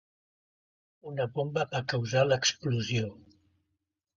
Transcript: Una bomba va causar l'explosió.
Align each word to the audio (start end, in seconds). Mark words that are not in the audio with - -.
Una 1.11 1.27
bomba 1.35 1.65
va 1.75 1.83
causar 1.93 2.25
l'explosió. 2.31 3.13